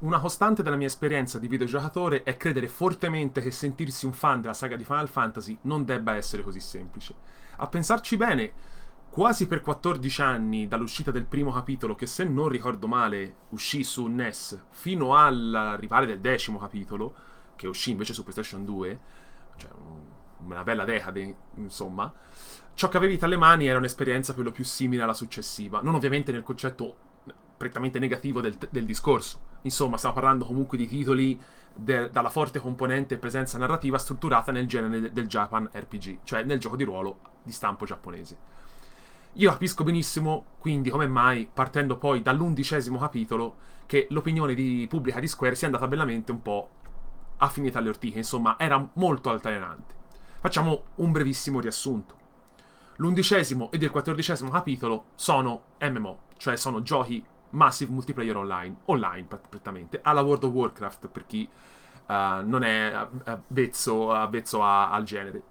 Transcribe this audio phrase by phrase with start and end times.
[0.00, 4.54] una costante della mia esperienza di videogiocatore è credere fortemente che sentirsi un fan della
[4.54, 7.14] saga di Final Fantasy non debba essere così semplice.
[7.56, 8.52] A pensarci bene,
[9.10, 14.06] quasi per 14 anni dall'uscita del primo capitolo, che se non ricordo male uscì su
[14.06, 17.14] NES, fino all'arrivare del decimo capitolo,
[17.56, 19.00] che uscì invece su PlayStation 2,
[19.56, 19.70] cioè
[20.44, 22.12] una bella decade, insomma,
[22.74, 25.96] ciò che avevi tra le mani era un'esperienza per lo più simile alla successiva, non
[25.96, 27.06] ovviamente nel concetto
[27.56, 29.47] prettamente negativo del, del discorso.
[29.62, 31.40] Insomma, stiamo parlando comunque di titoli
[31.74, 36.58] de, dalla forte componente e presenza narrativa strutturata nel genere del, Japan RPG, cioè nel
[36.58, 38.36] gioco di ruolo di stampo giapponese.
[39.34, 45.28] Io capisco benissimo, quindi, come mai, partendo poi dall'undicesimo capitolo, che l'opinione di pubblica di
[45.28, 46.70] Square sia andata bellamente un po'
[47.38, 49.94] affinita alle ortiche, insomma, era molto altalenante.
[50.40, 52.16] Facciamo un brevissimo riassunto.
[52.96, 60.00] L'undicesimo ed il quattordicesimo capitolo sono MMO, cioè sono giochi massive multiplayer online, online prettamente,
[60.02, 61.48] alla World of Warcraft per chi
[62.06, 62.12] uh,
[62.44, 62.92] non è
[63.24, 65.42] avvezzo, avvezzo a, al genere,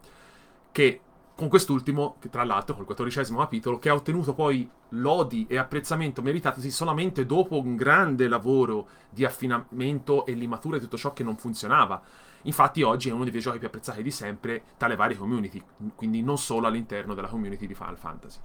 [0.72, 1.02] che
[1.38, 6.24] con quest'ultimo, che tra l'altro col quattordicesimo capitolo, che ha ottenuto poi lodi e apprezzamento
[6.24, 11.38] meritatosi solamente dopo un grande lavoro di affinamento e limatura di tutto ciò che non
[11.38, 12.02] funzionava.
[12.44, 15.62] Infatti oggi è uno dei videogiochi più apprezzati di sempre tra le varie community,
[15.94, 18.40] quindi non solo all'interno della community di Final Fantasy.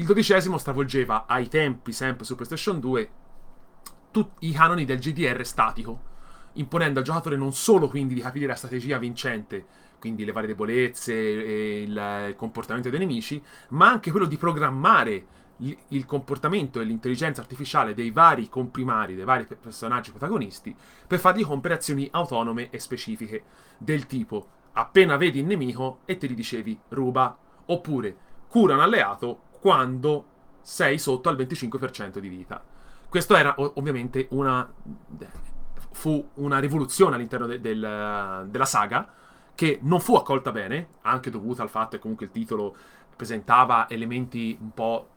[0.00, 3.10] Il dodicesimo stravolgeva ai tempi, sempre su PlayStation 2,
[4.10, 6.00] tutti i canoni del GDR statico,
[6.54, 9.66] imponendo al giocatore non solo quindi di capire la strategia vincente
[9.98, 15.26] quindi le varie debolezze e il comportamento dei nemici, ma anche quello di programmare
[15.88, 20.74] il comportamento e l'intelligenza artificiale dei vari comprimari, dei vari personaggi protagonisti,
[21.06, 23.42] per fargli compiere azioni autonome e specifiche,
[23.76, 28.16] del tipo appena vedi il nemico e te gli dicevi ruba, oppure
[28.48, 30.24] cura un alleato quando
[30.62, 32.62] sei sotto al 25% di vita.
[33.08, 34.68] Questo era ovviamente una...
[35.92, 39.12] fu una rivoluzione all'interno de- del, della saga,
[39.54, 42.74] che non fu accolta bene, anche dovuta al fatto che comunque il titolo
[43.14, 45.08] presentava elementi un po'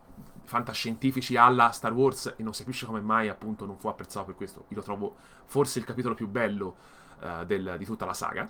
[0.43, 4.35] fantascientifici alla Star Wars e non si capisce come mai appunto non fu apprezzato per
[4.35, 4.65] questo.
[4.69, 5.15] Io lo trovo
[5.45, 6.75] forse il capitolo più bello
[7.21, 8.49] uh, del, di tutta la saga.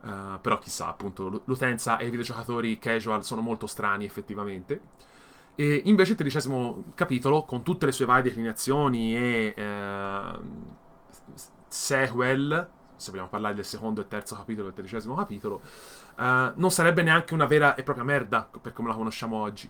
[0.00, 4.80] Uh, però chissà, appunto, l'utenza e i videogiocatori casual sono molto strani effettivamente.
[5.60, 10.40] E invece il tredicesimo capitolo, con tutte le sue varie declinazioni e uh,
[11.66, 15.60] sequel, se vogliamo parlare del secondo e terzo capitolo del tredicesimo capitolo,
[16.16, 19.68] uh, non sarebbe neanche una vera e propria merda per come la conosciamo oggi.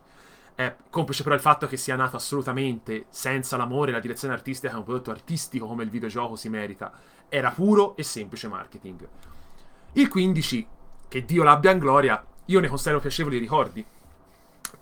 [0.54, 4.70] È complice però il fatto che sia nato assolutamente senza l'amore e la direzione artistica
[4.70, 6.92] che un prodotto artistico come il videogioco si merita.
[7.30, 9.08] Era puro e semplice marketing.
[9.92, 10.66] Il 15,
[11.08, 13.82] che Dio l'abbia in gloria, io ne conservo piacevoli ricordi.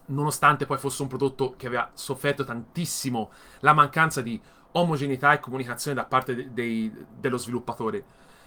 [0.07, 3.31] Nonostante poi fosse un prodotto che aveva sofferto tantissimo
[3.61, 4.41] la mancanza di
[4.73, 8.05] omogeneità e comunicazione da parte de- dei, dello sviluppatore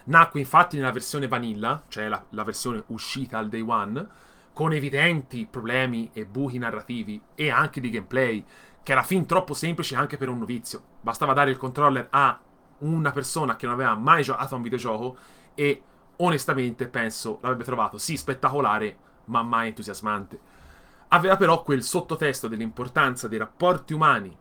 [0.09, 4.07] Nacque infatti nella versione vanilla, cioè la, la versione uscita al day one,
[4.53, 8.43] con evidenti problemi e buchi narrativi e anche di gameplay,
[8.81, 10.81] che era fin troppo semplice anche per un novizio.
[11.01, 12.39] Bastava dare il controller a
[12.79, 15.17] una persona che non aveva mai giocato a un videogioco
[15.53, 15.83] e
[16.17, 20.48] onestamente penso l'avrebbe trovato sì spettacolare, ma mai entusiasmante.
[21.09, 24.35] Aveva però quel sottotesto dell'importanza dei rapporti umani,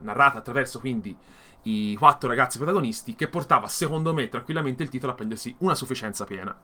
[0.00, 1.16] narrata attraverso quindi
[1.62, 6.24] i quattro ragazzi protagonisti, che portava, secondo me, tranquillamente il titolo a prendersi una sufficienza
[6.24, 6.56] piena.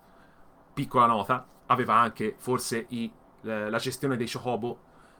[0.74, 3.10] Piccola nota, aveva anche forse i,
[3.42, 4.78] la gestione dei chocobo,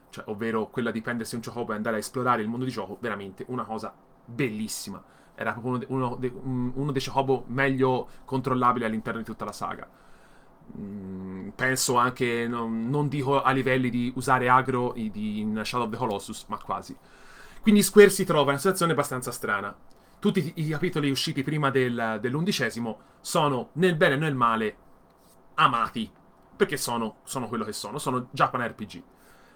[0.09, 2.97] cioè, ovvero quella di prendersi un chocobo e andare a esplorare il mondo di gioco,
[2.99, 3.93] veramente una cosa
[4.25, 5.01] bellissima.
[5.33, 9.87] Era proprio uno, uno, uno dei chocobo meglio controllabili all'interno di tutta la saga.
[10.77, 15.91] Mm, penso anche, non, non, dico a livelli di usare agro di, in Shadow of
[15.91, 16.95] the Colossus, ma quasi.
[17.61, 19.75] Quindi Square si trova in una situazione abbastanza strana.
[20.19, 24.75] Tutti i capitoli usciti prima del, dell'undicesimo sono, nel bene e nel male,
[25.55, 26.09] amati.
[26.55, 29.03] Perché sono, sono quello che sono, sono Japan RPG.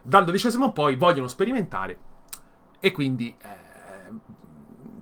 [0.01, 1.97] Dal dodicesimo poi vogliono sperimentare
[2.79, 3.35] e quindi...
[3.41, 3.65] Eh,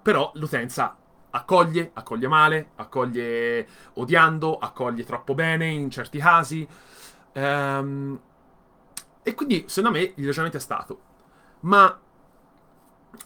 [0.04, 0.98] però l'utenza
[1.36, 6.68] accoglie, accoglie male, accoglie odiando, accoglie troppo bene in certi casi.
[7.34, 8.20] Ehm,
[9.24, 11.00] e quindi, secondo me, il ragionamento è stato.
[11.62, 11.98] Ma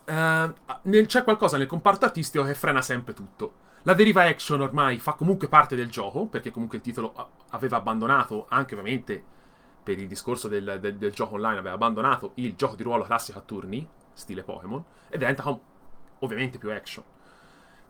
[0.06, 3.54] Uh, nel, c'è qualcosa nel comparto artistico che frena sempre tutto.
[3.84, 7.14] La deriva action ormai fa comunque parte del gioco, perché comunque il titolo
[7.52, 9.24] aveva abbandonato, anche ovviamente
[9.82, 13.40] per il discorso del, del, del gioco online, aveva abbandonato il gioco di ruolo classico
[13.40, 15.58] a turni, stile Pokémon, e diventa
[16.20, 17.06] ovviamente più action.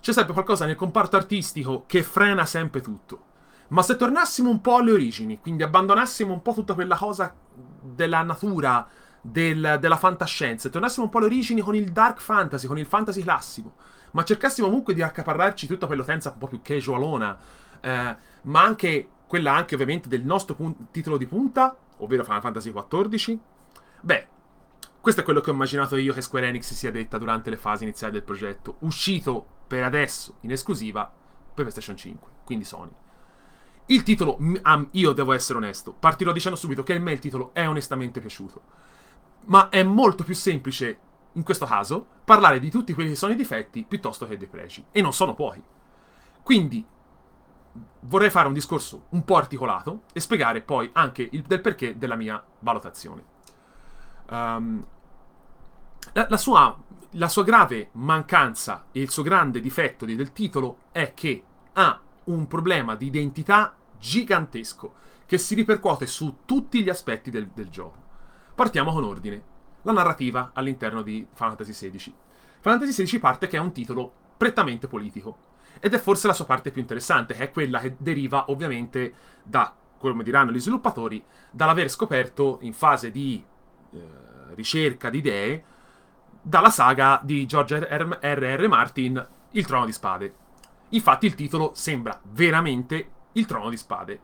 [0.08, 3.24] C'è sempre qualcosa nel comparto artistico che frena sempre tutto.
[3.68, 7.36] Ma se tornassimo un po' alle origini, quindi abbandonassimo un po' tutta quella cosa
[7.82, 8.88] della natura
[9.20, 13.22] del, della fantascienza, tornassimo un po' alle origini con il dark fantasy, con il fantasy
[13.22, 13.74] classico,
[14.12, 17.38] ma cercassimo comunque di accaparrarci tutta quell'utenza un po' più casualona,
[17.82, 22.72] eh, ma anche quella anche ovviamente del nostro pun- titolo di punta, ovvero Final Fantasy
[22.72, 23.38] XIV,
[24.00, 24.28] beh,
[25.02, 27.84] questo è quello che ho immaginato io che Square Enix sia detta durante le fasi
[27.84, 32.92] iniziali del progetto, uscito per adesso in esclusiva per PlayStation 5, quindi Sony.
[33.88, 34.38] Il titolo,
[34.92, 38.62] io devo essere onesto, partirò dicendo subito che a me il titolo è onestamente piaciuto.
[39.46, 41.00] Ma è molto più semplice,
[41.34, 44.84] in questo caso, parlare di tutti quelli che sono i difetti piuttosto che dei pregi.
[44.92, 45.64] E non sono pochi.
[46.44, 46.86] Quindi
[48.02, 52.16] vorrei fare un discorso un po' articolato e spiegare poi anche il, del perché della
[52.16, 53.36] mia valutazione.
[54.30, 54.86] Um,
[56.14, 56.78] la, la, sua,
[57.12, 61.44] la, sua, grave mancanza e il suo grande difetto del titolo è che
[61.74, 64.94] ha un problema di identità gigantesco
[65.26, 68.06] che si ripercuote su tutti gli aspetti del, del gioco.
[68.56, 69.56] Partiamo con ordine.
[69.84, 72.14] La narrativa all'interno di Final Fantasy XVI.
[72.60, 75.46] Final Fantasy XVI parte che è un titolo prettamente politico.
[75.80, 79.14] Ed è forse la sua parte più interessante, che è quella che deriva ovviamente
[79.44, 83.44] da, come diranno gli sviluppatori, dall'aver scoperto in fase di
[84.56, 85.64] ricerca di idee
[86.42, 88.20] dalla saga di George R.
[88.22, 88.68] R.
[88.68, 90.34] Martin, Il Trono di Spade.
[90.90, 94.20] Infatti il titolo sembra veramente Il Trono di Spade.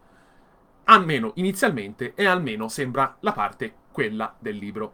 [0.85, 4.93] Almeno inizialmente e almeno sembra la parte quella del libro.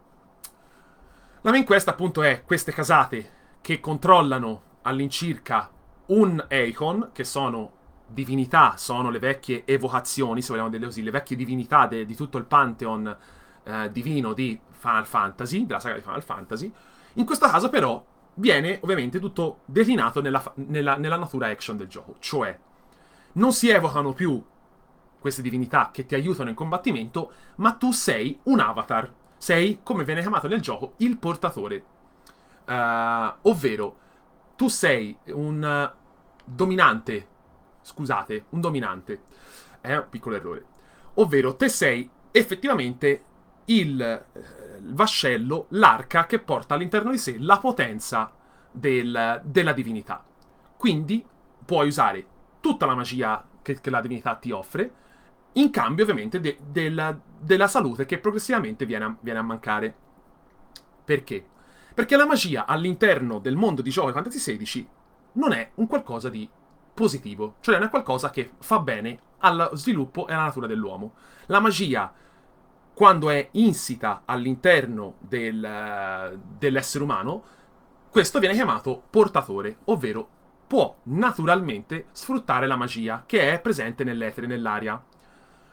[1.42, 5.70] La main quest appunto è queste casate che controllano all'incirca
[6.06, 11.36] un Eikon, che sono divinità, sono le vecchie evocazioni, se vogliamo dire così, le vecchie
[11.36, 13.16] divinità de- di tutto il pantheon
[13.70, 16.72] eh, divino di Final Fantasy, della saga di Final Fantasy.
[17.14, 22.16] In questo caso però viene ovviamente tutto declinato nella, nella, nella natura action del gioco,
[22.18, 22.58] cioè
[23.32, 24.42] non si evocano più
[25.20, 29.12] queste divinità che ti aiutano in combattimento, ma tu sei un avatar.
[29.36, 31.84] Sei, come viene chiamato nel gioco, il portatore.
[32.66, 33.96] Uh, ovvero,
[34.56, 35.96] tu sei un uh,
[36.44, 37.28] dominante.
[37.82, 39.22] Scusate, un dominante.
[39.80, 40.64] È un piccolo errore.
[41.14, 43.24] Ovvero, te sei effettivamente
[43.70, 44.38] il, uh,
[44.84, 48.32] il vascello, l'arca che porta all'interno di sé la potenza
[48.70, 50.24] del, della divinità.
[50.76, 51.24] Quindi
[51.64, 52.26] puoi usare
[52.60, 54.94] tutta la magia che, che la divinità ti offre,
[55.54, 59.94] in cambio ovviamente de, della, della, salute che progressivamente viene a, viene a, mancare.
[61.04, 61.44] Perché?
[61.92, 64.88] Perché la magia all'interno del mondo di giochi Fantasy XVI
[65.32, 66.48] non è un qualcosa di
[66.94, 71.14] positivo, cioè non è qualcosa che fa bene allo sviluppo e alla natura dell'uomo.
[71.46, 72.12] La magia,
[73.00, 77.42] quando è insita all'interno del, dell'essere umano,
[78.10, 80.28] questo viene chiamato portatore, ovvero
[80.66, 85.02] può naturalmente sfruttare la magia che è presente nell'etere, nell'aria.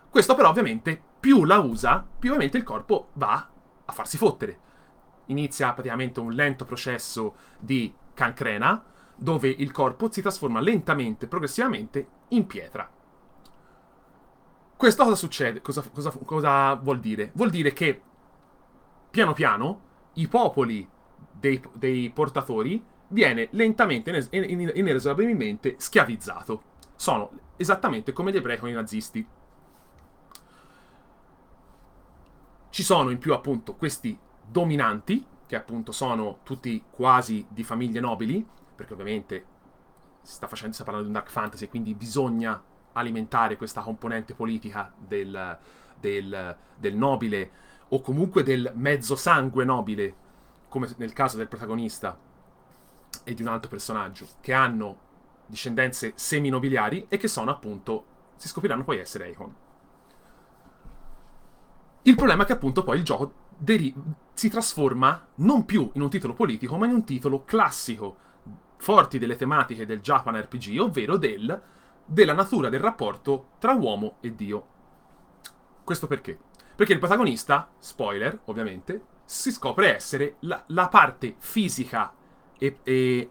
[0.10, 3.50] Questo però ovviamente più la usa, più ovviamente il corpo va
[3.84, 4.60] a farsi fottere.
[5.26, 8.82] Inizia praticamente un lento processo di cancrena,
[9.18, 12.90] dove il corpo si trasforma lentamente, progressivamente, in pietra.
[14.78, 15.60] Questo cosa succede?
[15.60, 17.32] Cosa, cosa, cosa vuol dire?
[17.34, 18.00] Vuol dire che
[19.10, 19.82] piano piano
[20.14, 20.88] i popoli
[21.32, 26.62] dei, dei portatori viene lentamente, inesorabilmente schiavizzato.
[26.96, 29.28] Sono esattamente come gli ebrei con i nazisti.
[32.70, 34.16] Ci sono in più appunto questi
[34.46, 38.46] dominanti, che appunto sono tutti quasi di famiglie nobili,
[38.76, 39.46] perché ovviamente
[40.22, 42.62] si sta, facendo, si sta parlando di un dark fantasy, quindi bisogna
[42.98, 45.58] alimentare questa componente politica del,
[46.00, 47.52] del, del nobile
[47.90, 50.16] o comunque del mezzo sangue nobile,
[50.68, 52.18] come nel caso del protagonista
[53.24, 55.06] e di un altro personaggio, che hanno
[55.46, 59.56] discendenze seminobiliari e che sono appunto, si scopriranno poi essere Icon.
[62.04, 63.94] Il problema è che appunto poi il gioco deri-
[64.34, 68.16] si trasforma non più in un titolo politico, ma in un titolo classico,
[68.78, 71.62] forti delle tematiche del Japan RPG, ovvero del,
[72.08, 74.66] della natura del rapporto tra uomo e Dio.
[75.84, 76.38] Questo perché?
[76.76, 82.14] Perché il protagonista, spoiler ovviamente, si scopre essere la, la parte fisica
[82.58, 83.30] e, e,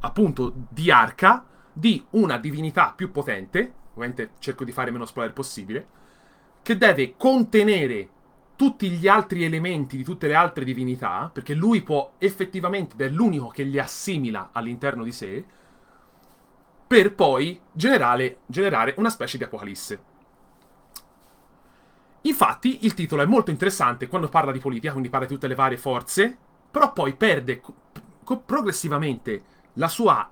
[0.00, 5.86] appunto di arca di una divinità più potente, ovviamente cerco di fare meno spoiler possibile,
[6.62, 8.08] che deve contenere
[8.54, 13.12] tutti gli altri elementi di tutte le altre divinità, perché lui può effettivamente, ed è
[13.12, 15.44] l'unico che li assimila all'interno di sé,
[16.92, 20.02] per poi generare, generare una specie di apocalisse.
[22.20, 25.54] Infatti, il titolo è molto interessante quando parla di politica, quindi parla di tutte le
[25.54, 26.36] varie forze,
[26.70, 29.42] però poi perde co- progressivamente
[29.74, 30.28] la sua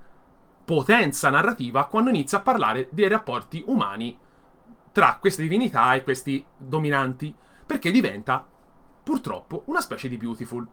[0.62, 4.18] potenza narrativa quando inizia a parlare dei rapporti umani
[4.92, 8.46] tra queste divinità e questi dominanti, perché diventa
[9.02, 10.68] purtroppo una specie di Beautiful.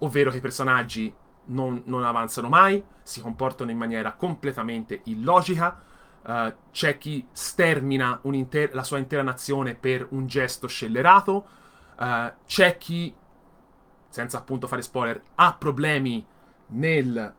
[0.00, 1.14] Ovvero che i personaggi
[1.46, 5.82] non, non avanzano mai, si comportano in maniera completamente illogica,
[6.22, 8.20] uh, c'è chi stermina
[8.72, 11.46] la sua intera nazione per un gesto scellerato,
[11.98, 13.14] uh, c'è chi,
[14.08, 16.24] senza appunto fare spoiler, ha problemi
[16.68, 17.34] nel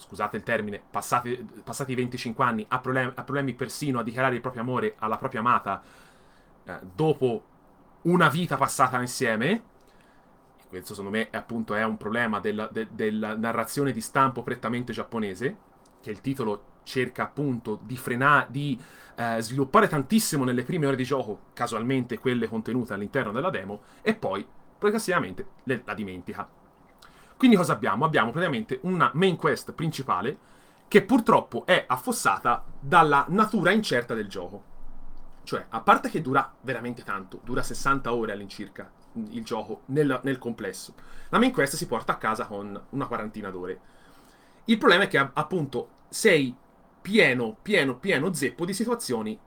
[0.00, 4.40] scusate il termine, passati, passati 25 anni, ha problemi, ha problemi, persino a dichiarare il
[4.40, 5.82] proprio amore alla propria amata
[6.64, 7.44] eh, dopo
[8.02, 9.62] una vita passata insieme.
[10.70, 14.92] Questo secondo me è appunto è un problema della, de, della narrazione di stampo prettamente
[14.92, 15.56] giapponese,
[16.00, 18.80] che il titolo cerca appunto di frenare, di
[19.16, 24.14] eh, sviluppare tantissimo nelle prime ore di gioco, casualmente quelle contenute all'interno della demo, e
[24.14, 24.46] poi
[24.78, 26.48] progressivamente la dimentica.
[27.36, 28.04] Quindi cosa abbiamo?
[28.04, 30.38] Abbiamo praticamente una main quest principale
[30.86, 34.62] che purtroppo è affossata dalla natura incerta del gioco.
[35.42, 40.38] Cioè, a parte che dura veramente tanto, dura 60 ore all'incirca il gioco nel, nel
[40.38, 40.94] complesso,
[41.30, 43.80] la main quest si porta a casa con una quarantina d'ore.
[44.66, 46.54] Il problema è che appunto sei
[47.00, 49.38] pieno, pieno, pieno zeppo di situazioni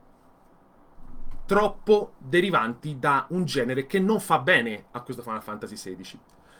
[1.46, 6.18] troppo derivanti da un genere che non fa bene a questo Final Fantasy XVI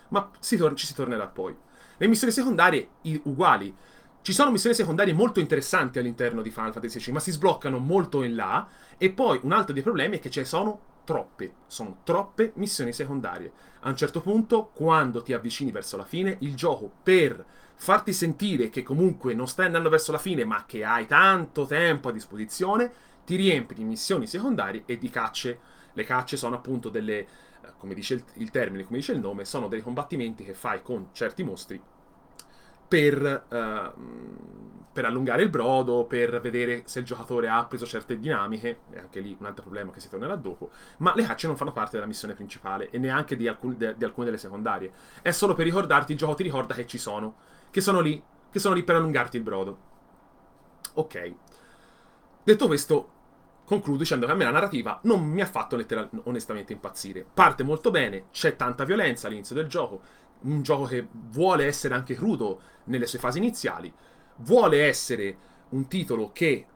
[0.09, 1.57] ma si tor- ci si tornerà poi.
[1.97, 3.75] Le missioni secondarie i- uguali.
[4.21, 8.23] Ci sono missioni secondarie molto interessanti all'interno di Final Fantasy XVI, ma si sbloccano molto
[8.23, 8.67] in là.
[8.97, 13.53] E poi un altro dei problemi è che ci sono troppe, sono troppe missioni secondarie.
[13.81, 17.45] A un certo punto, quando ti avvicini verso la fine, il gioco per
[17.77, 22.09] farti sentire che comunque non stai andando verso la fine, ma che hai tanto tempo
[22.09, 22.91] a disposizione,
[23.25, 25.59] ti riempie di missioni secondarie e di cacce.
[25.93, 27.27] Le cacce sono appunto delle
[27.79, 31.43] come dice il, termine, come dice il nome, sono dei combattimenti che fai con certi
[31.43, 31.81] mostri
[32.87, 34.01] per, uh,
[34.93, 39.21] per, allungare il brodo, per vedere se il giocatore ha preso certe dinamiche, e anche
[39.21, 42.07] lì un altro problema che si tornerà dopo, ma le cacce non fanno parte della
[42.07, 44.93] missione principale e neanche di, alcun, de, di alcune delle secondarie.
[45.23, 47.35] È solo per ricordarti, il gioco ti ricorda che ci sono,
[47.71, 49.79] che sono lì, che sono lì per allungarti il brodo.
[50.95, 51.35] Ok.
[52.45, 53.11] Detto questo,
[53.65, 57.25] concludo dicendo che a me la narrativa non mi ha fatto letteral- onestamente impazzire.
[57.33, 60.01] Parte molto bene, c'è tanta violenza all'inizio del gioco,
[60.45, 63.93] un gioco che vuole essere anche crudo nelle sue fasi iniziali,
[64.37, 65.37] vuole essere
[65.71, 66.67] un titolo che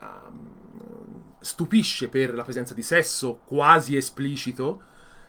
[0.00, 4.82] um, stupisce per la presenza di sesso quasi esplicito,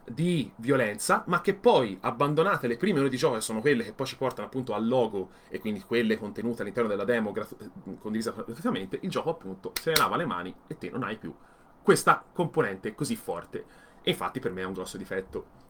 [0.06, 3.94] di violenza, ma che poi, abbandonate le prime ore di gioco, che sono quelle che
[3.94, 8.32] poi ci portano appunto al logo e quindi quelle contenute all'interno della demo gratu- condivisa
[8.32, 11.34] gratuitamente, il gioco appunto se ne lava le mani e te non hai più
[11.82, 13.66] questa componente così forte.
[14.02, 15.68] E infatti per me è un grosso difetto.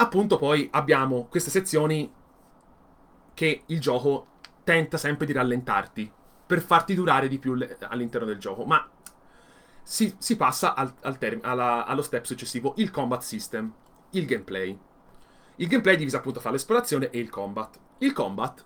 [0.00, 2.10] Appunto poi abbiamo queste sezioni
[3.34, 4.28] che il gioco
[4.64, 6.10] tenta sempre di rallentarti
[6.46, 8.88] per farti durare di più all'interno del gioco, ma
[9.82, 13.70] si, si passa al, al term- alla, allo step successivo, il combat system,
[14.12, 14.78] il gameplay.
[15.56, 17.78] Il gameplay è diviso appunto fra l'esplorazione e il combat.
[17.98, 18.64] Il combat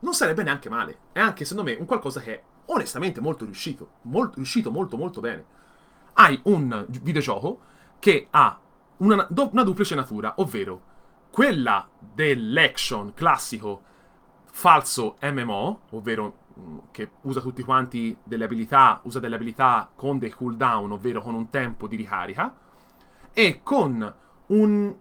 [0.00, 3.90] non sarebbe neanche male, è anche secondo me un qualcosa che è onestamente molto riuscito,
[4.02, 5.44] molto, riuscito molto molto bene.
[6.12, 7.60] Hai un videogioco
[7.98, 8.60] che ha
[8.98, 10.94] una, una duplice natura, ovvero
[11.30, 13.82] quella dell'action classico
[14.50, 16.44] falso MMO, ovvero
[16.90, 21.50] che usa tutti quanti delle abilità, usa delle abilità con dei cooldown, ovvero con un
[21.50, 22.54] tempo di ricarica,
[23.32, 24.14] e con
[24.46, 24.94] un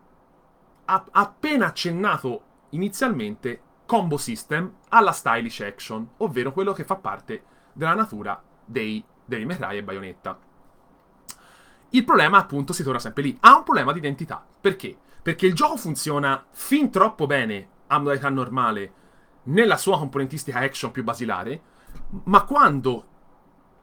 [0.86, 7.94] a, appena accennato inizialmente combo system alla stylish action, ovvero quello che fa parte della
[7.94, 10.38] natura dei May Cry e Bayonetta.
[11.96, 14.46] Il problema appunto si torna sempre lì, ha un problema di identità.
[14.60, 14.98] Perché?
[15.22, 18.94] Perché il gioco funziona fin troppo bene a modalità normale
[19.44, 21.62] nella sua componentistica action più basilare,
[22.26, 23.06] ma quando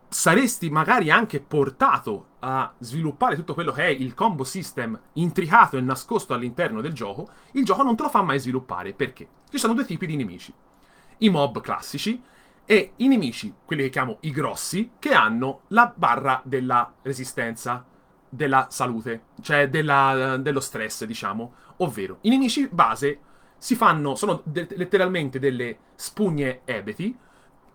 [0.09, 5.81] saresti magari anche portato a sviluppare tutto quello che è il combo system intricato e
[5.81, 8.93] nascosto all'interno del gioco, il gioco non te lo fa mai sviluppare.
[8.93, 9.27] Perché?
[9.49, 10.53] Ci sono due tipi di nemici.
[11.17, 12.23] I mob classici
[12.67, 17.87] e i nemici, quelli che chiamo i grossi, che hanno la barra della resistenza,
[18.35, 21.53] della salute, cioè della, dello stress, diciamo.
[21.79, 23.19] Ovvero, i nemici base
[23.59, 27.15] si fanno, sono de- letteralmente delle spugne ebeti,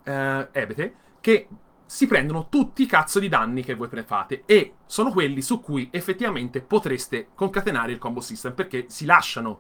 [0.03, 1.47] eh, ebete, che
[1.85, 5.89] si prendono tutti i cazzo di danni che voi fate e sono quelli su cui
[5.91, 9.59] effettivamente potreste concatenare il combo system perché si lasciano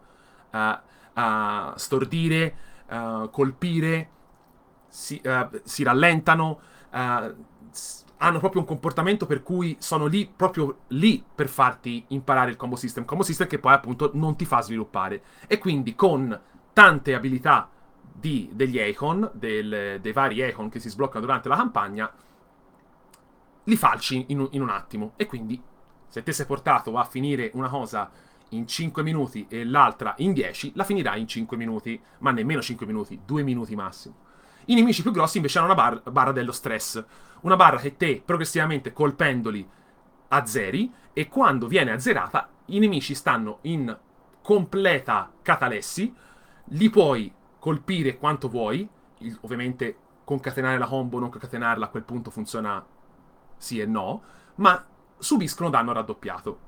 [0.51, 2.55] uh, uh, stordire,
[2.89, 4.09] uh, colpire,
[4.87, 5.21] si,
[5.63, 6.59] si rallentano,
[8.17, 12.75] hanno proprio un comportamento per cui sono lì, proprio lì per farti imparare il combo
[12.75, 13.05] system.
[13.05, 15.21] Combo system che poi appunto non ti fa sviluppare.
[15.47, 16.39] E quindi con
[16.73, 17.69] tante abilità
[18.01, 22.11] di, degli Icon, del, dei vari Icon che si sbloccano durante la campagna,
[23.63, 25.13] li falci in, in un attimo.
[25.15, 25.61] E quindi
[26.09, 28.09] Se te sei portato a finire una cosa
[28.49, 32.85] in 5 minuti e l'altra in 10, la finirai in 5 minuti, ma nemmeno 5
[32.85, 34.15] minuti, 2 minuti massimo.
[34.69, 37.03] I nemici più grossi invece hanno una bar- barra dello stress,
[37.41, 39.67] una barra che te progressivamente colpendoli
[40.29, 43.97] azzeri e quando viene azzerata i nemici stanno in
[44.41, 46.13] completa catalessi,
[46.71, 48.87] li puoi colpire quanto vuoi,
[49.19, 52.85] il- ovviamente concatenare la combo, non concatenarla, a quel punto funziona
[53.55, 54.21] sì e no,
[54.55, 54.85] ma
[55.17, 56.59] subiscono danno raddoppiato.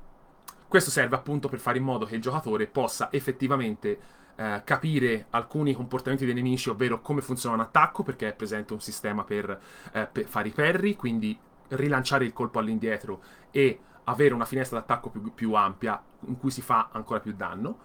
[0.66, 4.00] Questo serve appunto per fare in modo che il giocatore possa effettivamente
[4.40, 8.80] eh, capire alcuni comportamenti dei nemici, ovvero come funziona un attacco, perché è presente un
[8.80, 9.60] sistema per,
[9.92, 15.10] eh, per fare i perri, quindi rilanciare il colpo all'indietro e avere una finestra d'attacco
[15.10, 17.78] più, più ampia in cui si fa ancora più danno.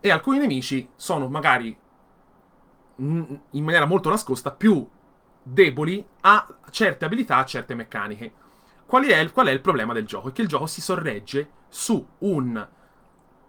[0.00, 1.74] E alcuni nemici sono magari
[2.96, 4.86] in maniera molto nascosta più
[5.42, 8.32] deboli a certe abilità, a certe meccaniche.
[8.84, 10.28] Qual è, il, qual è il problema del gioco?
[10.28, 12.68] È che il gioco si sorregge su un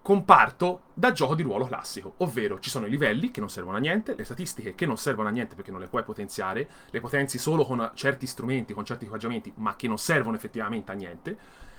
[0.03, 3.79] comparto da gioco di ruolo classico, ovvero ci sono i livelli che non servono a
[3.79, 7.37] niente, le statistiche che non servono a niente perché non le puoi potenziare, le potenzi
[7.39, 11.37] solo con certi strumenti, con certi equipaggiamenti, ma che non servono effettivamente a niente,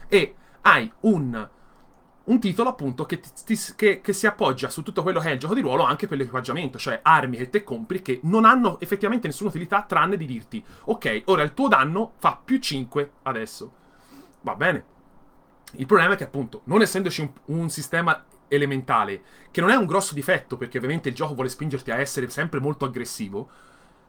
[0.09, 1.49] e hai un,
[2.25, 5.39] un titolo appunto che, ti, che, che, si appoggia su tutto quello che è il
[5.39, 9.27] gioco di ruolo anche per l'equipaggiamento, cioè armi che te compri che non hanno effettivamente
[9.27, 13.73] nessuna utilità tranne di dirti ok, ora il tuo danno fa più 5 adesso.
[14.41, 14.94] Va bene.
[15.77, 19.87] Il problema è che appunto, non essendoci un, un sistema elementale, che non è un
[19.87, 23.51] grosso difetto perché ovviamente il gioco vuole spingerti a essere sempre molto aggressivo,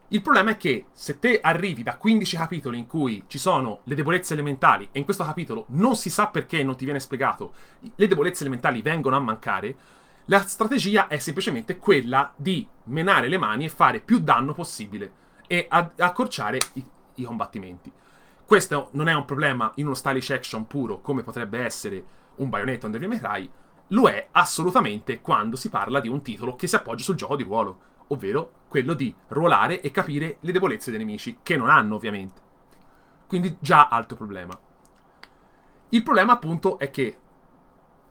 [0.08, 3.96] il problema è che se te arrivi da 15 capitoli in cui ci sono le
[3.96, 7.52] debolezze elementali e in questo capitolo non si sa perché non ti viene spiegato,
[7.96, 9.74] le debolezze elementali vengono a mancare,
[10.26, 15.66] la strategia è semplicemente quella di menare le mani e fare più danno possibile e
[15.68, 17.92] accorciare i, i combattimenti.
[18.46, 22.04] Questo non è un problema in uno stylish action puro come potrebbe essere
[22.36, 23.50] un Bayonetta o un Devil May Cry,
[23.88, 27.42] lo è assolutamente quando si parla di un titolo che si appoggia sul gioco di
[27.42, 32.40] ruolo ovvero quello di ruolare e capire le debolezze dei nemici, che non hanno ovviamente.
[33.26, 34.56] Quindi già altro problema.
[35.88, 37.18] Il problema appunto è che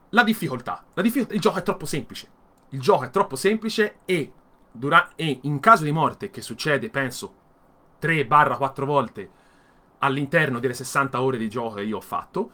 [0.10, 2.30] la difficoltà, la difficoltà il gioco è troppo semplice.
[2.70, 4.34] Il gioco è troppo semplice e,
[4.70, 7.34] dura- e in caso di morte, che succede penso
[8.02, 9.44] 3-4 volte
[10.06, 12.52] all'interno delle 60 ore di gioco che io ho fatto,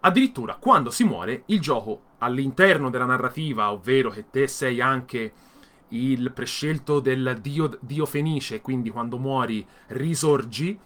[0.00, 5.32] addirittura quando si muore il gioco all'interno della narrativa, ovvero che te sei anche
[5.88, 10.78] il prescelto del dio, dio Fenice, quindi quando muori risorgi,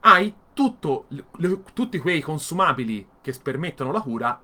[0.00, 4.40] hai tutto, le, tutti quei consumabili che permettono la cura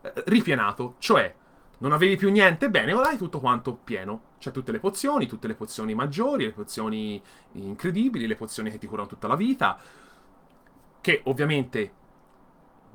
[0.00, 1.34] eh, ripianato, cioè
[1.78, 4.32] non avevi più niente, bene, ora hai tutto quanto pieno.
[4.38, 7.20] C'è tutte le pozioni, tutte le pozioni maggiori, le pozioni
[7.52, 9.78] incredibili, le pozioni che ti curano tutta la vita,
[11.04, 11.92] che ovviamente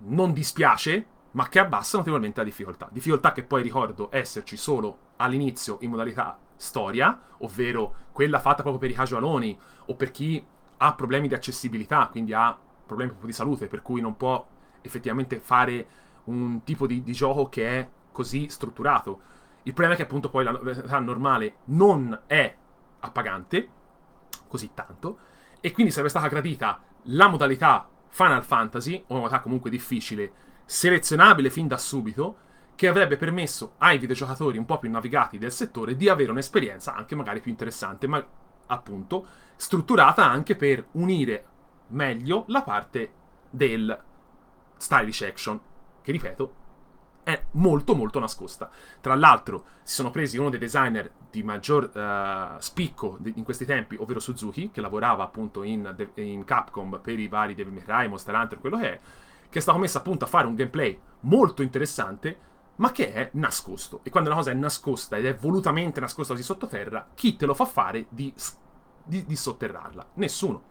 [0.05, 2.89] non dispiace, ma che abbassa notevolmente la difficoltà.
[2.91, 8.89] Difficoltà che poi ricordo esserci solo all'inizio in modalità storia, ovvero quella fatta proprio per
[8.89, 10.43] i casualoni o per chi
[10.77, 14.43] ha problemi di accessibilità, quindi ha problemi proprio di salute, per cui non può
[14.81, 15.87] effettivamente fare
[16.23, 19.21] un tipo di, di gioco che è così strutturato.
[19.61, 22.55] Il problema è che appunto poi la modalità normale non è
[23.01, 23.69] appagante
[24.47, 25.19] così tanto
[25.59, 30.31] e quindi sarebbe stata gradita la modalità Final Fantasy, una modalità comunque difficile,
[30.65, 32.37] selezionabile fin da subito,
[32.75, 37.15] che avrebbe permesso ai videogiocatori un po' più navigati del settore di avere un'esperienza anche
[37.15, 38.25] magari più interessante, ma
[38.67, 41.45] appunto strutturata anche per unire
[41.87, 43.11] meglio la parte
[43.49, 43.97] del
[44.77, 45.59] stylish action,
[46.01, 46.53] che ripeto
[47.29, 48.69] è molto molto nascosta.
[48.99, 53.95] Tra l'altro si sono presi uno dei designer di maggior uh, spicco in questi tempi,
[53.97, 58.35] ovvero Suzuki, che lavorava appunto in, in Capcom per i vari Devil May Cry, Monster
[58.35, 58.99] Hunter, quello che è,
[59.49, 62.47] che è stato messo appunto a fare un gameplay molto interessante
[62.79, 63.99] ma che è nascosto.
[64.03, 67.53] E quando una cosa è nascosta ed è volutamente nascosta così sottoterra, chi te lo
[67.53, 68.33] fa fare di,
[69.03, 70.11] di, di sotterrarla?
[70.15, 70.63] Nessuno.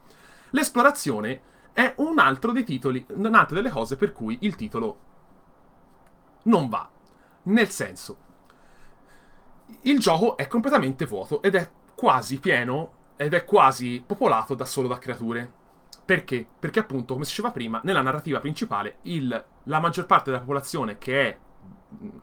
[0.51, 1.43] L'esplorazione
[1.73, 5.07] è un altro dei titoli, un'altra delle cose per cui il titolo
[6.49, 6.89] non va.
[7.45, 8.17] Nel senso,
[9.83, 14.89] il gioco è completamente vuoto ed è quasi pieno ed è quasi popolato da solo
[14.89, 15.51] da creature.
[16.05, 16.47] Perché?
[16.59, 20.99] Perché appunto, come si diceva prima, nella narrativa principale il, la maggior parte della popolazione
[20.99, 21.39] che è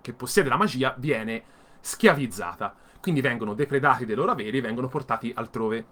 [0.01, 1.43] che possiede la magia viene
[1.79, 2.75] schiavizzata.
[2.99, 5.85] Quindi vengono depredati dei loro averi e vengono portati altrove.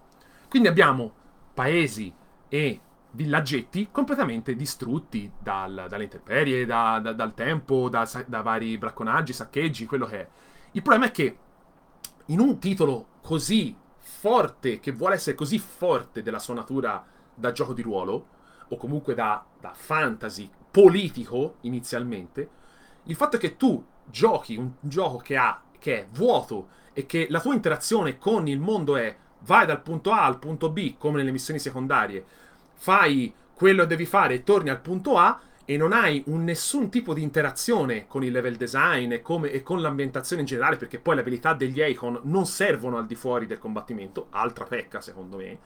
[0.50, 1.14] Quindi abbiamo
[1.54, 2.12] paesi
[2.48, 2.80] e
[3.14, 9.86] villaggetti completamente distrutti dal, dalle intemperie, da, da, dal tempo, da, da, vari bracconaggi, saccheggi,
[9.86, 10.28] quello che è.
[10.72, 11.38] Il problema è che
[12.28, 17.74] in un titolo così forte, che vuole essere così forte della sua natura da gioco
[17.74, 18.28] di ruolo,
[18.70, 22.50] o comunque da, da fantasy politico inizialmente,
[23.04, 27.28] il fatto è che tu giochi un gioco che, ha, che è vuoto e che
[27.30, 31.18] la tua interazione con il mondo è vai dal punto A al punto B, come
[31.18, 32.26] nelle missioni secondarie,
[32.84, 36.90] fai quello che devi fare e torni al punto A e non hai un, nessun
[36.90, 41.00] tipo di interazione con il level design e, come, e, con l'ambientazione in generale, perché
[41.00, 45.38] poi le abilità degli Icon non servono al di fuori del combattimento, altra pecca secondo
[45.38, 45.58] me,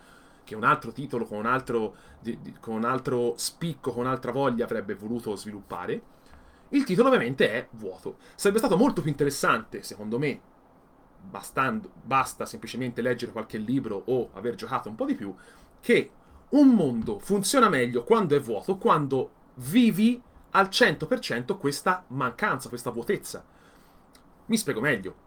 [0.44, 4.32] che un altro titolo con un altro, di, di, con un altro spicco, con un'altra
[4.32, 6.00] voglia avrebbe voluto sviluppare.
[6.70, 8.18] Il titolo ovviamente è vuoto.
[8.36, 10.40] Sarebbe stato molto più interessante, secondo me,
[11.20, 15.34] bastando, basta semplicemente leggere qualche libro o aver giocato un po' di più,
[15.82, 16.12] che
[16.50, 23.44] un mondo funziona meglio quando è vuoto, quando vivi al 100% questa mancanza, questa vuotezza.
[24.46, 25.26] Mi spiego meglio.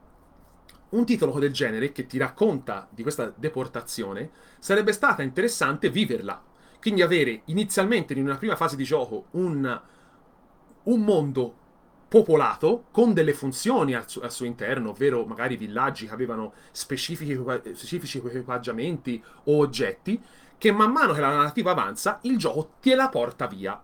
[0.90, 6.42] Un titolo del genere che ti racconta di questa deportazione sarebbe stata interessante viverla.
[6.80, 9.80] Quindi avere inizialmente in una prima fase di gioco un,
[10.84, 11.54] un mondo
[12.08, 17.38] popolato con delle funzioni al, su- al, suo interno, ovvero magari villaggi che avevano specifici,
[17.74, 20.20] specifici equipaggiamenti o oggetti,
[20.60, 23.82] che man mano che la narrativa avanza, il gioco te la porta via.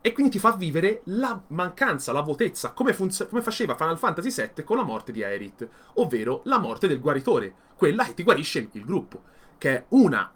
[0.00, 4.32] E quindi ti fa vivere la mancanza, la vuotezza, come, funz- come faceva Final Fantasy
[4.32, 8.58] VII con la morte di Aerith, ovvero la morte del guaritore, quella che ti guarisce
[8.58, 9.22] il, il gruppo,
[9.56, 10.28] che è una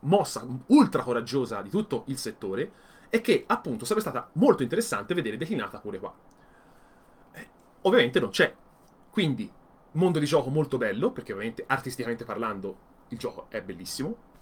[0.00, 2.70] mossa ultra coraggiosa di tutto il settore
[3.08, 6.14] e che appunto sarebbe stata molto interessante vedere declinata pure qua.
[7.32, 7.48] Eh,
[7.80, 8.54] ovviamente non c'è.
[9.08, 9.50] Quindi,
[9.92, 12.76] mondo di gioco molto bello, perché ovviamente artisticamente parlando
[13.08, 14.32] il gioco è bellissimo.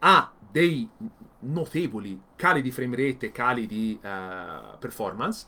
[0.00, 0.88] Ha dei
[1.40, 5.46] notevoli cali di frame rate, cali di uh, performance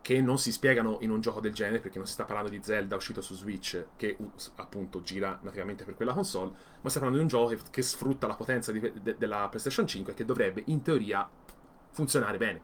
[0.00, 2.60] che non si spiegano in un gioco del genere perché non si sta parlando di
[2.60, 4.16] Zelda uscito su Switch che
[4.56, 7.82] appunto gira nativamente per quella console, ma si sta parlando di un gioco che, che
[7.82, 11.28] sfrutta la potenza di, de, della PlayStation 5 e che dovrebbe in teoria
[11.90, 12.60] funzionare bene.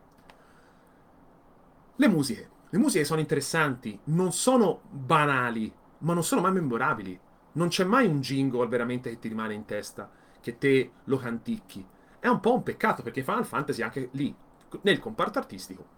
[1.95, 2.57] Le musiche.
[2.71, 7.19] Le musiche sono interessanti, non sono banali, ma non sono mai memorabili.
[7.53, 10.11] Non c'è mai un jingle veramente che ti rimane in testa
[10.49, 11.87] che te lo canticchi.
[12.19, 14.35] È un po' un peccato perché Final Fantasy anche lì,
[14.83, 15.97] nel comparto artistico,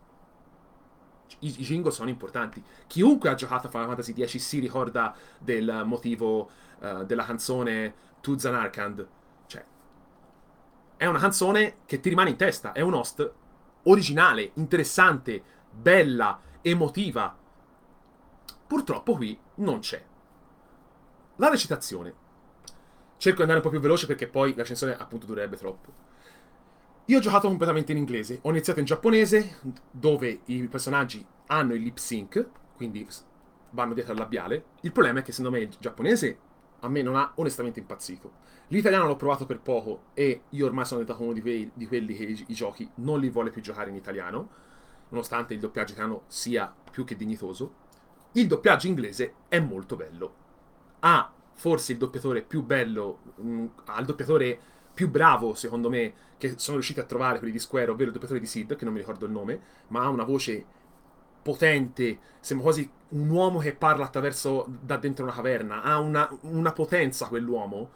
[1.41, 2.63] i, i jingle sono importanti.
[2.89, 8.37] Chiunque ha giocato a Final Fantasy X si ricorda del motivo uh, della canzone To
[8.37, 9.09] Zanarkand.
[9.47, 9.65] Cioè,
[10.97, 13.33] è una canzone che ti rimane in testa, è un host
[13.85, 17.37] originale, interessante, bella, emotiva.
[18.67, 20.05] Purtroppo qui non c'è.
[21.37, 22.29] La recitazione
[23.21, 24.65] cerco di andare un po' più veloce perché poi la
[24.97, 25.93] appunto durerebbe troppo.
[27.05, 29.59] Io ho giocato completamente in inglese, ho iniziato in giapponese,
[29.91, 33.07] dove i personaggi hanno il lip sync, quindi
[33.71, 34.65] vanno dietro al labiale.
[34.81, 36.39] Il problema è che secondo me il giapponese
[36.81, 38.33] a me non ha onestamente impazzito.
[38.69, 42.15] L'italiano l'ho provato per poco e io ormai sono diventato uno di, quei, di quelli
[42.15, 44.49] che i, i, giochi non li vuole più giocare in italiano,
[45.11, 47.75] nonostante il doppiaggio italiano sia più che dignitoso.
[48.33, 50.35] Il doppiaggio inglese è molto bello.
[51.01, 54.59] Ha forse il doppiatore più bello, mh, mm, al doppiatore
[54.95, 58.41] più bravo, secondo me, che sono riusciti a trovare quelli di Square, ovvero il doppiatore
[58.41, 60.65] di Sid, che non mi ricordo il nome, ma ha una voce
[61.43, 66.73] potente, sembra quasi un uomo che parla attraverso da dentro una caverna, ha una, una
[66.73, 67.91] potenza quell'uomo,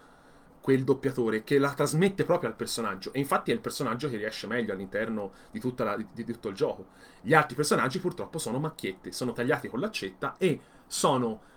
[0.60, 3.14] quel doppiatore, che la trasmette proprio al personaggio.
[3.14, 6.54] E infatti è il personaggio che riesce meglio all'interno di, la, di, di tutto il
[6.54, 6.88] gioco.
[7.22, 11.52] Gli altri personaggi purtroppo sono macchiette, sono tagliati con l'accetta e sono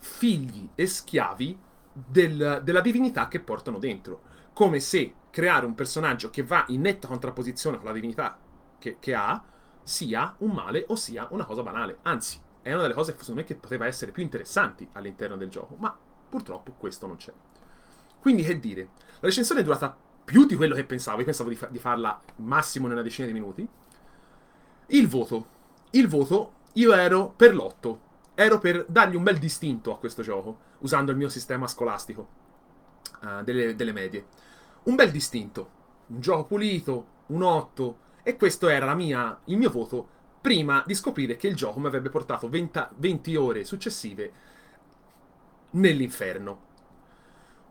[0.00, 1.58] figli e schiavi
[1.92, 4.22] del, della divinità che portano dentro.
[4.52, 8.36] Come se creare un personaggio che va in netta contrapposizione con la divinità
[8.78, 9.42] che, che ha
[9.82, 11.98] sia un male o sia una cosa banale.
[12.02, 15.76] Anzi, è una delle cose secondo me che poteva essere più interessanti all'interno del gioco,
[15.78, 15.96] ma
[16.28, 17.32] purtroppo questo non c'è.
[18.20, 18.88] Quindi che dire,
[19.20, 22.20] la recensione è durata più di quello che pensavo, io pensavo di, fa- di farla
[22.36, 23.66] massimo in una decina di minuti.
[24.86, 25.58] Il voto.
[25.90, 28.08] Il voto, io ero per l'otto
[28.42, 32.28] ero per dargli un bel distinto a questo gioco, usando il mio sistema scolastico
[33.20, 34.24] uh, delle, delle, medie.
[34.84, 35.70] Un bel distinto,
[36.06, 40.08] un gioco pulito, un 8, e questo era mia, il mio voto
[40.40, 44.32] prima di scoprire che il gioco mi avrebbe portato 20, 20 ore successive
[45.72, 46.68] nell'inferno.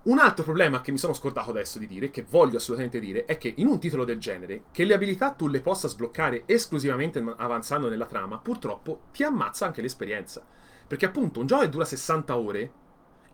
[0.03, 3.39] Un altro problema che mi sono scordato adesso di dire, che voglio assolutamente dire, è
[3.39, 7.89] che in un titolo del genere, che le abilità tu le possa sbloccare esclusivamente avanzando
[7.89, 10.57] nella trama, purtroppo ti ammazza anche l'esperienza.
[10.89, 12.71] Perché appunto un gioco che dura 60 ore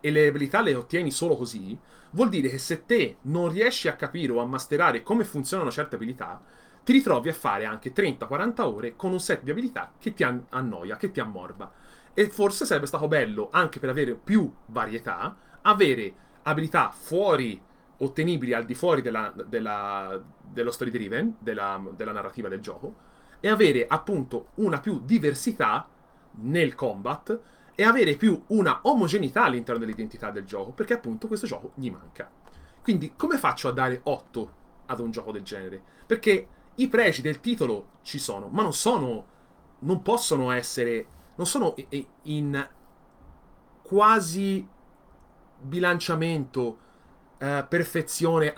[0.00, 1.76] e le abilità le ottieni solo così,
[2.10, 5.94] vuol dire che se te non riesci a capire o a masterare come funzionano certe
[5.94, 6.38] abilità,
[6.84, 10.98] ti ritrovi a fare anche 30-40 ore con un set di abilità che ti annoia,
[10.98, 11.72] che ti ammorba.
[12.12, 17.58] E forse sarebbe stato bello, anche per avere più varietà, avere abilità fuori
[17.96, 22.96] ottenibili al di fuori della, della, dello story driven, della, della narrativa del gioco,
[23.40, 25.88] e avere appunto una più diversità
[26.36, 27.40] nel combat
[27.74, 32.30] e avere più una omogeneità all'interno dell'identità del gioco, perché appunto questo gioco gli manca.
[32.82, 34.52] Quindi come faccio a dare 8
[34.86, 35.82] ad un gioco del genere?
[36.06, 39.34] Perché i pregi del titolo ci sono, ma non sono
[39.78, 41.74] non possono essere non sono
[42.22, 42.68] in
[43.82, 44.66] quasi
[45.60, 46.78] bilanciamento
[47.38, 48.54] eh, perfezione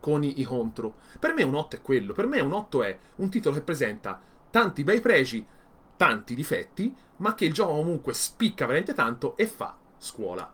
[0.00, 0.96] con i, contro.
[1.18, 4.20] Per me un 8 è quello, per me un 8 è un titolo che presenta
[4.50, 5.46] tanti bei pregi,
[5.96, 10.52] tanti difetti, ma che il gioco comunque spicca veramente tanto e fa scuola.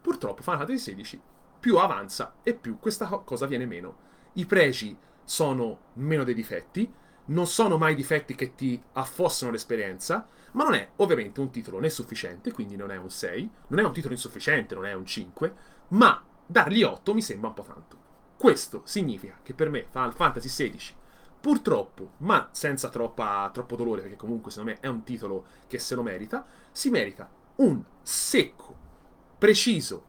[0.00, 1.20] Purtroppo Final Fantasy XVI
[1.60, 3.96] più avanza e più questa cosa viene meno.
[4.34, 6.92] I pregi sono meno dei difetti,
[7.26, 11.88] non sono mai difetti che ti affossano l'esperienza, ma non è ovviamente un titolo né
[11.88, 15.54] sufficiente, quindi non è un 6, non è un titolo insufficiente, non è un 5,
[15.88, 17.96] ma dargli 8 mi sembra un po' tanto.
[18.36, 20.94] Questo significa che per me Final Fantasy XVI,
[21.44, 25.94] purtroppo, ma senza troppa, troppo dolore, perché comunque secondo me è un titolo che se
[25.94, 28.74] lo merita, si merita un secco,
[29.36, 30.06] preciso,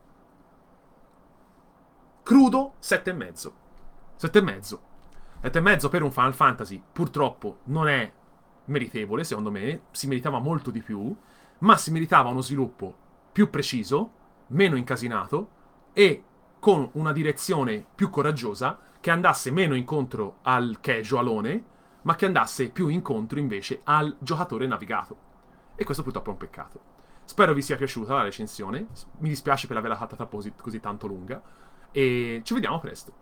[2.23, 3.51] crudo 7,5.
[4.17, 4.79] 7,5.
[5.41, 8.09] 7,5 per un Final Fantasy purtroppo non è
[8.67, 11.13] meritevole, secondo me, si meritava molto di più,
[11.59, 12.95] ma si meritava uno sviluppo
[13.33, 14.11] più preciso,
[14.47, 15.49] meno incasinato
[15.91, 16.23] e
[16.59, 21.63] con una direzione più coraggiosa che andasse meno incontro al casualone,
[22.01, 25.15] ma che andasse più incontro invece al giocatore navigato.
[25.75, 26.79] E questo purtroppo è un peccato.
[27.23, 28.87] Spero vi sia piaciuta la recensione,
[29.19, 31.39] mi dispiace per averla fatta così, tanto lunga
[31.91, 33.13] e ci vediamo presto.